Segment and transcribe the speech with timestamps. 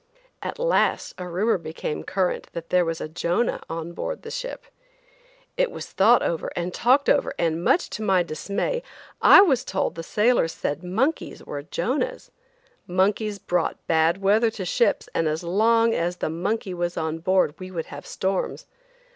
[0.41, 4.65] At last a rumor became current that there was a Jonah on board the ship.
[5.57, 8.81] It was thought over and talked over and, much to my dismay,
[9.21, 12.31] I was told that the sailors said monkeys were Jonahs.
[12.87, 17.53] Monkeys brought bad weather to ships, and as long as the monkey was on board
[17.59, 18.65] we would have storms.